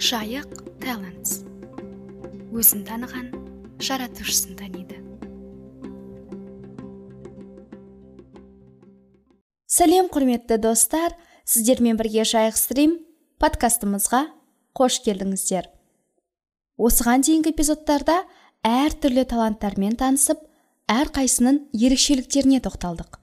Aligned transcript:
жайық 0.00 0.62
талантс 0.80 1.42
өзін 2.56 2.86
таныған 2.88 3.26
жаратушысын 3.84 4.54
таниды. 4.56 4.96
Сәлем 9.68 10.08
құрметті 10.08 10.56
достар. 10.64 11.12
Сіздермен 11.44 12.00
бірге 12.00 12.24
жайық 12.24 12.56
стрим 12.56 12.96
подкастымызға 13.42 14.22
қош 14.78 15.02
келдіңіздер. 15.04 15.68
Осыған 16.80 17.26
дейінгі 17.26 17.52
эпизодтарда 17.52 18.22
әртүрлі 18.64 19.28
таланттармен 19.28 20.00
танысып 20.00 20.40
әрқайсының 20.88 21.66
ерекшеліктеріне 21.76 22.64
тоқталдық. 22.64 23.20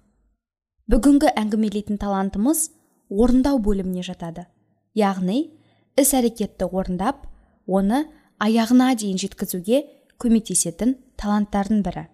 Бүгінгі 0.93 1.33
әңгімелейтін 1.41 1.97
талантымыз 1.97 2.67
орындау 3.09 3.57
бөліміне 3.63 4.05
жатады. 4.05 4.45
Яғни 4.93 5.57
іс 5.97 6.13
әрекетті 6.17 6.69
орындап 6.69 7.25
оны 7.67 8.05
аяғына 8.43 8.93
дейін 8.99 9.17
жеткізуге 9.21 9.83
көмектесетін 10.21 10.95
таланттардың 11.17 11.81
бірі. 11.85 12.05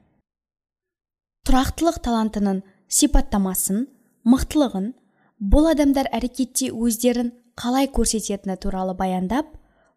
Тұрақтылық 1.43 1.99
талантының 2.05 2.61
сипаттамасын 2.87 3.85
мықтылығын 4.23 4.93
бұл 5.53 5.69
адамдар 5.73 6.07
әрекетте 6.15 6.71
өздерін 6.71 7.33
қалай 7.59 7.89
көрсететіні 7.91 8.55
туралы 8.63 8.95
баяндап 8.95 9.51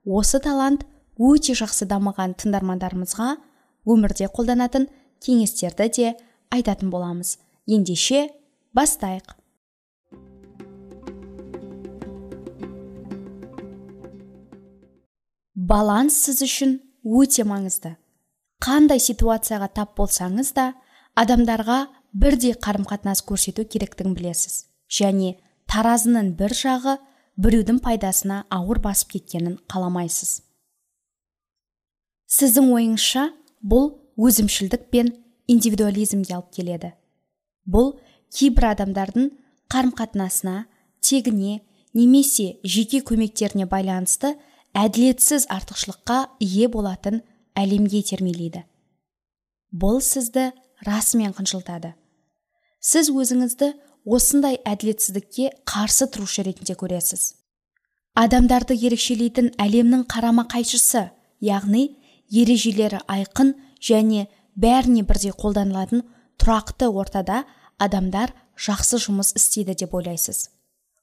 осы 0.04 0.40
талант 0.42 0.82
өте 1.16 1.54
жақсы 1.56 1.86
дамыған 1.88 2.34
тыңдармандарымызға 2.42 3.28
өмірде 3.86 4.28
қолданатын 4.34 4.90
кеңестерді 5.22 5.88
де 5.96 6.12
айтатын 6.50 6.90
боламыз. 6.90 7.38
Ендеше 7.66 8.28
бастайық. 8.74 9.36
Баланс 15.66 16.16
сіз 16.22 16.42
үшін 16.46 16.74
өте 17.02 17.44
маңызды. 17.48 17.96
Қандай 18.62 19.00
ситуацияға 19.02 19.68
тап 19.74 19.96
болсаңыз 19.98 20.52
да 20.54 20.66
адамдарға 21.18 21.78
бірдей 22.14 22.54
қарым 22.54 22.86
қатынас 22.86 23.24
көрсету 23.26 23.66
керектігін 23.66 24.14
білесіз. 24.14 24.66
Және 24.86 25.34
таразының 25.70 26.34
бір 26.38 26.54
жағы 26.54 26.96
біреудің 27.42 27.80
пайдасына 27.82 28.44
ауыр 28.50 28.80
басып 28.84 29.16
кеткенін 29.16 29.58
қаламайсыз. 29.72 30.40
Сіздің 32.30 32.70
ойыңызша 32.76 33.28
бұл 33.62 33.90
өзімшілдік 34.16 34.88
пен 34.94 35.12
индивидуализмге 35.50 36.36
алып 36.38 36.52
келеді. 36.54 36.92
Бұл 37.66 37.96
кейбір 38.30 38.70
адамдардың 38.72 39.30
қарым 39.72 39.92
қатынасына 39.98 40.66
тегіне 41.02 41.60
немесе 41.94 42.60
жеке 42.64 43.02
көмектеріне 43.02 43.66
байланысты 43.66 44.36
әділетсіз 44.76 45.48
артықшылыққа 45.52 46.18
ие 46.44 46.68
болатын 46.68 47.22
әлемге 47.56 48.02
термелейді 48.06 48.66
бұл 49.72 50.02
сізді 50.04 50.50
расымен 50.86 51.32
қынжылтады 51.36 51.94
сіз 52.80 53.10
өзіңізді 53.10 53.72
осындай 54.06 54.60
әділетсіздікке 54.62 55.50
қарсы 55.66 56.06
тұрушы 56.14 56.44
ретінде 56.46 56.76
көресіз. 56.78 57.34
Адамдарды 58.16 58.76
ерекшелейтін 58.78 59.50
әлемнің 59.60 60.06
қарама 60.12 60.46
қайшысы 60.52 61.08
яғни 61.42 61.82
ережелері 62.30 63.02
айқын 63.10 63.54
және 63.82 64.28
бәріне 64.54 65.02
бірдей 65.08 65.34
қолданылатын 65.34 66.04
тұрақты 66.40 66.88
ортада 66.88 67.42
адамдар 67.82 68.32
жақсы 68.56 69.02
жұмыс 69.02 69.34
істейді 69.36 69.74
деп 69.82 69.98
ойлайсыз. 69.98 70.48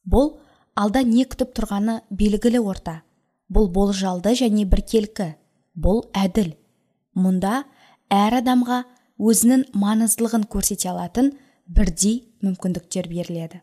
Бұл 0.07 0.37
алда 0.79 1.03
не 1.03 1.27
күтіп 1.27 1.53
тұрғаны 1.59 1.99
белгілі 2.09 2.63
орта. 2.63 3.01
Бұл 3.53 3.69
болжалды 3.73 4.33
және 4.39 4.65
біркелкі 4.69 5.33
бұл 5.77 6.03
әділ. 6.17 6.53
Мұнда 7.13 7.63
әр 8.13 8.39
адамға 8.39 8.79
өзінің 9.21 9.67
маңыздылығын 9.77 10.47
көрсете 10.49 10.89
алатын 10.89 11.33
бірдей 11.67 12.23
мүмкіндіктер 12.41 13.09
беріледі. 13.11 13.61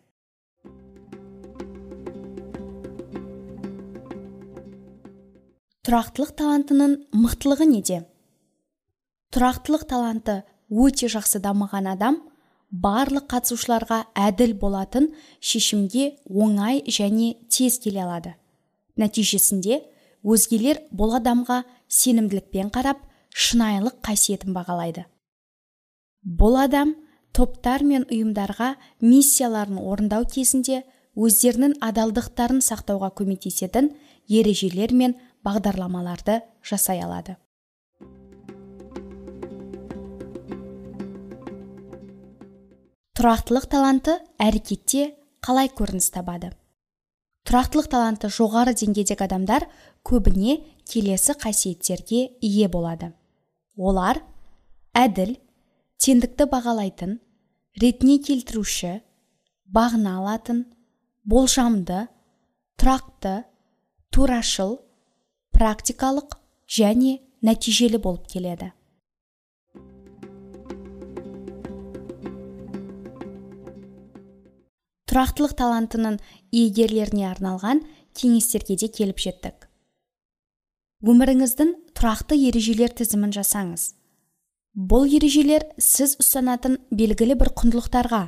Тұрақтылық 5.90 6.34
талантының 6.38 6.96
мықтылығы 7.16 7.66
неде? 7.66 8.02
Тұрақтылық 9.34 9.86
таланты 9.90 10.42
өте 10.70 11.08
жақсы 11.10 11.40
дамыған 11.42 11.88
адам 11.90 12.20
барлық 12.70 13.26
қатысушыларға 13.32 14.04
әділ 14.14 14.54
болатын 14.60 15.08
шешімге 15.40 16.12
оңай 16.30 16.84
және 16.86 17.32
тез 17.50 17.80
келе 17.82 18.04
алады. 18.04 18.36
Нәтижесінде 19.00 19.80
өзгелер 20.24 20.82
бұл 20.92 21.14
адамға 21.18 21.62
сенімділікпен 21.88 22.70
қарап 22.74 23.00
шынайылық 23.30 24.00
қасиетін 24.04 24.54
бағалайды. 24.54 25.06
Бұл 26.24 26.58
адам 26.60 26.94
топтар 27.32 27.84
мен 27.86 28.04
ұйымдарға 28.10 28.74
миссияларын 29.00 29.78
орындау 29.80 30.26
кезінде 30.28 30.82
өздерінің 31.16 31.78
адалдықтарын 31.84 32.60
сақтауға 32.64 33.12
көмектесетін 33.18 33.94
ережелер 34.28 34.92
мен 34.92 35.16
бағдарламаларды 35.44 36.40
жасай 36.62 37.00
алады. 37.00 37.36
Тұрақтылық 43.16 43.66
таланты 43.68 44.14
әрекетте 44.40 45.10
қалай 45.44 45.68
көрініс 45.76 46.08
табады? 46.14 46.54
Тұрақтылық 47.50 47.88
таланты 47.90 48.28
жоғары 48.30 48.76
деңгейдегі 48.78 49.24
адамдар 49.26 49.64
көбіне 50.06 50.60
келесі 50.86 51.34
қасиеттерге 51.34 52.20
ие 52.46 52.68
болады. 52.70 53.08
Олар 53.74 54.20
әділ 54.94 55.32
теңдікті 55.98 56.46
бағалайтын 56.52 57.16
ретіне 57.82 58.20
келтіруші 58.22 58.92
бағына 59.66 60.12
алатын 60.20 60.62
болжамды 61.26 62.04
тұрақты 62.78 63.34
турашыл 64.14 64.76
практикалық 65.50 66.38
және 66.70 67.18
нәтижелі 67.42 67.98
болып 67.98 68.30
келеді. 68.30 68.70
Тұрақтылық 75.10 75.56
талантының 75.58 76.18
иегерлеріне 76.54 77.26
арналған 77.30 77.82
кеңестерге 78.16 78.76
де 78.78 78.88
келіп 78.88 79.18
жеттік. 79.22 79.66
Өміріңіздің 81.00 81.72
тұрақты 81.96 82.36
ережелер 82.48 82.92
тізімін 82.94 83.32
жасаңыз. 83.34 83.94
Бұл 84.76 85.08
ережелер 85.10 85.64
сіз 85.82 86.18
ұстанатын 86.22 86.76
белгілі 86.94 87.34
бір 87.40 87.50
құндылықтарға 87.58 88.20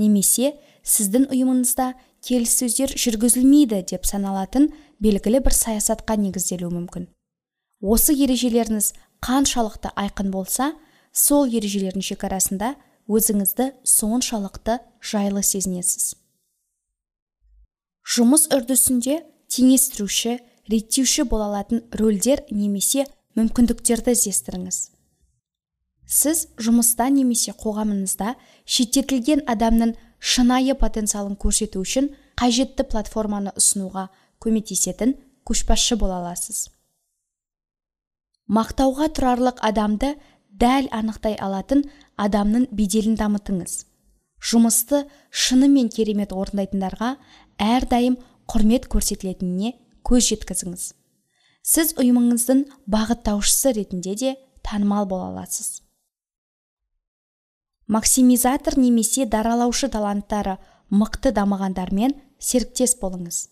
немесе 0.00 0.54
сіздің 0.86 1.26
ұйымыңызда 1.34 1.90
келіссөздер 2.24 2.94
жүргізілмейді 2.94 3.82
деп 3.90 4.06
саналатын 4.08 4.70
белгілі 5.02 5.42
бір 5.44 5.56
саясатқа 5.56 6.16
негізделуі 6.20 6.72
мүмкін. 6.76 7.08
Осы 7.80 8.14
ережелеріңіз 8.14 8.92
қаншалықты 9.24 9.92
айқын 9.96 10.30
болса 10.32 10.72
сол 11.12 11.48
ережелердің 11.48 12.04
шекарасында 12.04 12.74
өзіңізді 13.10 13.72
соншалықты 13.84 14.78
жайлы 15.02 15.42
сезінесіз. 15.42 16.19
Жұмыс 18.10 18.48
үрдісінде 18.50 19.20
теңестіруші 19.54 20.38
реттеуші 20.70 21.24
бола 21.30 21.46
алатын 21.50 21.84
рөлдер 21.94 22.42
немесе 22.50 23.04
мүмкіндіктерді 23.38 24.14
іздестіріңіз. 24.16 24.78
Сіз 26.10 26.40
жұмыста 26.58 27.06
немесе 27.14 27.54
қоғамыңызда 27.54 28.32
шеттетілген 28.66 29.44
адамның 29.52 29.92
шынайы 30.18 30.74
потенциалын 30.80 31.36
көрсету 31.38 31.84
үшін 31.84 32.08
қажетті 32.40 32.88
платформаны 32.90 33.52
ұсынуға 33.54 34.08
көмектесетін 34.42 35.14
көшбасшы 35.46 35.98
бола 36.00 36.18
аласыз. 36.18 36.66
Мақтауға 38.50 39.06
тұрарлық 39.14 39.62
адамды 39.62 40.16
дәл 40.50 40.90
анықтай 40.90 41.38
алатын 41.38 41.84
адамның 42.18 42.66
беделін 42.74 43.14
дамытыңыз. 43.20 43.84
Жұмысты 44.40 45.04
шынымен 45.30 45.90
керемет 45.92 46.32
орындайтындарға 46.32 47.14
әрдайым 47.60 48.16
құрмет 48.50 48.88
көрсетілетініне 48.90 49.74
көз 50.06 50.32
жеткізіңіз. 50.32 50.86
Сіз 51.60 51.92
ұйымыңыздың 52.00 52.64
бағыттаушысы 52.90 53.74
ретінде 53.76 54.16
де 54.16 54.34
танымал 54.64 55.06
бола 55.06 55.28
аласыз. 55.28 55.82
Максимизатор 57.86 58.78
немесе 58.78 59.26
даралаушы 59.26 59.90
таланттары 59.92 60.56
мықты 60.90 61.34
дамығандармен 61.36 62.14
серіктес 62.38 62.96
болыңыз. 63.00 63.48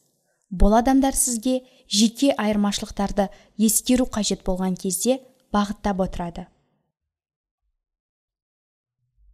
Бұл 0.48 0.78
адамдар 0.78 1.14
сізге 1.14 1.60
жеке 1.90 2.30
айырмашылықтарды 2.32 3.28
ескеру 3.58 4.06
қажет 4.06 4.46
болған 4.46 4.78
кезде 4.80 5.18
бағыттап 5.52 6.00
отырады. 6.06 6.46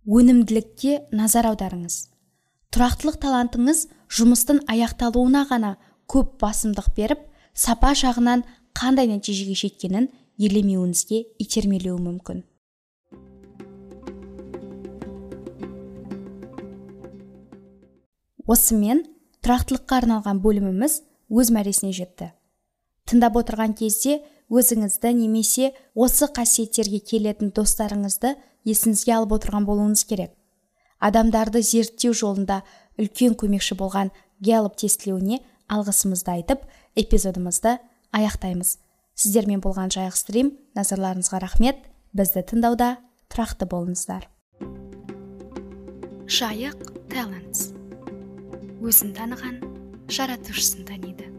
Өнімділікке 0.05 1.05
назар 1.12 1.47
аударыңыз. 1.53 2.13
Тұрақтылық 2.75 3.21
талантыңыз 3.23 3.85
жұмыстың 4.19 4.65
аяқталуына 4.67 5.44
ғана 5.47 5.76
көп 6.11 6.32
басымдық 6.43 6.88
беріп 6.97 7.21
сапа 7.55 7.93
жағынан 7.94 8.43
қандай 8.75 9.06
нәтижеге 9.12 9.55
жеткенін 9.61 10.09
елемеуіңізге 10.43 11.21
итермелеуі 11.44 12.03
мүмкін. 12.03 12.43
Осымен 18.44 19.06
тұрақтылыққа 19.47 20.03
арналған 20.03 20.43
бөліміміз 20.43 21.00
өз 21.31 21.55
мәресіне 21.55 21.94
жетті. 21.94 22.32
Тыңдап 23.06 23.38
отырған 23.38 23.79
кезде 23.79 24.25
өзіңізді 24.50 25.15
немесе 25.23 25.71
осы 25.94 26.26
қасиеттерге 26.26 27.00
келетін 27.06 27.55
достарыңызды 27.55 28.35
есіңізге 28.67 29.15
алып 29.15 29.38
отырған 29.38 29.69
болуыңыз 29.69 30.05
керек. 30.11 30.35
Адамдарды 31.04 31.60
зерттеу 31.62 32.14
жолында 32.16 32.62
үлкен 33.00 33.34
көмекші 33.38 33.76
болған 33.78 34.12
геллоп 34.44 34.78
тестілеуіне 34.80 35.42
алғысымызды 35.68 36.32
айтып 36.38 36.64
эпизодымызды 36.96 37.76
аяқтаймыз. 38.14 38.78
Сіздермен 39.14 39.60
болған 39.62 39.92
жайық 39.94 40.16
стрим 40.18 40.54
назарларыңызға 40.78 41.42
рахмет. 41.44 41.84
Бізді 42.14 42.44
тыңдауда 42.50 42.96
тұрақты 43.32 43.66
болыңыздар. 43.70 44.28
Жайық 46.30 46.88
талантс 47.10 47.72
өзін 48.84 49.14
таныған 49.18 49.60
жаратушысын 50.08 50.86
таниды. 50.88 51.33